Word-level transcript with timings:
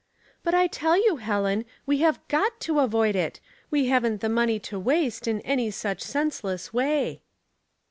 "But 0.43 0.55
I 0.55 0.65
tell 0.65 0.97
you, 0.97 1.17
Helen, 1.17 1.63
we 1.85 1.99
have 1.99 2.27
got 2.27 2.59
to 2.61 2.79
avoid 2.79 3.15
it. 3.15 3.39
We 3.69 3.85
haven't 3.85 4.21
the 4.21 4.29
money 4.29 4.57
to 4.61 4.79
waste 4.79 5.27
in 5.27 5.41
any 5.41 5.69
such 5.69 6.01
senseless 6.01 6.73
way." 6.73 7.21